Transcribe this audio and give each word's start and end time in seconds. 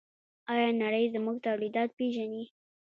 آیا 0.53 0.69
نړۍ 0.83 1.05
زموږ 1.15 1.37
تولیدات 1.47 1.89
پیژني؟ 1.97 2.43